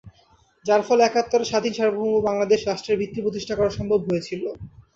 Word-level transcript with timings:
যার 0.65 0.81
ফলে 0.87 1.01
একাত্তরে 1.05 1.45
স্বাধীন 1.51 1.73
সার্বভৌম 1.77 2.13
বাংলাদেশ 2.29 2.59
রাষ্ট্রের 2.61 2.99
ভিত্তি 3.01 3.19
প্রতিষ্ঠা 3.21 3.53
করা 3.55 3.71
সম্ভব 3.77 3.99
হয়েছিল। 4.07 4.43